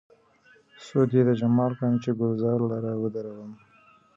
سود 0.85 1.09
يې 1.15 1.21
د 1.27 1.31
جمال 1.39 1.71
کړم، 1.79 1.93
چې 2.03 2.09
ګلزار 2.19 2.59
لره 2.71 2.91
ودرومم 3.01 3.51